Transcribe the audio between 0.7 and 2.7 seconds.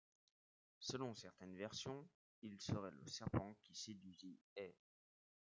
Selon certaines versions, il